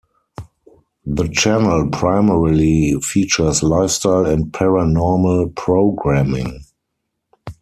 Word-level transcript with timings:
The 1.05 1.27
channel 1.29 1.89
primarily 1.91 2.99
features 3.01 3.61
lifestyle 3.61 4.25
and 4.25 4.51
paranormal 4.51 5.55
programming. 5.55 6.61